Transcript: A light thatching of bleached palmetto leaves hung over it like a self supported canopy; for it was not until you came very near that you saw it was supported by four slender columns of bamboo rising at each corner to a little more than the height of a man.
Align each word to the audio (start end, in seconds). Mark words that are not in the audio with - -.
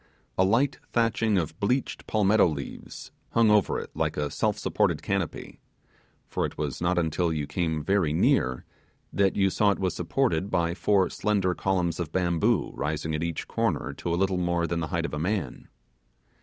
A 0.35 0.43
light 0.43 0.79
thatching 0.93 1.37
of 1.37 1.59
bleached 1.59 2.07
palmetto 2.07 2.47
leaves 2.47 3.11
hung 3.33 3.51
over 3.51 3.77
it 3.79 3.91
like 3.93 4.17
a 4.17 4.31
self 4.31 4.57
supported 4.57 5.03
canopy; 5.03 5.59
for 6.27 6.43
it 6.43 6.57
was 6.57 6.81
not 6.81 6.97
until 6.97 7.31
you 7.31 7.45
came 7.45 7.83
very 7.83 8.11
near 8.11 8.65
that 9.13 9.35
you 9.35 9.51
saw 9.51 9.69
it 9.69 9.77
was 9.77 9.93
supported 9.93 10.49
by 10.49 10.73
four 10.73 11.07
slender 11.11 11.53
columns 11.53 11.99
of 11.99 12.11
bamboo 12.11 12.71
rising 12.73 13.13
at 13.13 13.21
each 13.21 13.47
corner 13.47 13.93
to 13.93 14.11
a 14.11 14.17
little 14.17 14.39
more 14.39 14.65
than 14.65 14.79
the 14.79 14.87
height 14.87 15.05
of 15.05 15.13
a 15.13 15.19
man. 15.19 15.67